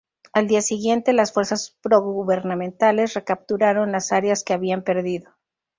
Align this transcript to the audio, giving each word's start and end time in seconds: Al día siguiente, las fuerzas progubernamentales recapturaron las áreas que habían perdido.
Al 0.33 0.47
día 0.47 0.63
siguiente, 0.63 1.13
las 1.13 1.31
fuerzas 1.31 1.77
progubernamentales 1.79 3.13
recapturaron 3.13 3.91
las 3.91 4.11
áreas 4.11 4.43
que 4.43 4.53
habían 4.53 4.83
perdido. 4.83 5.35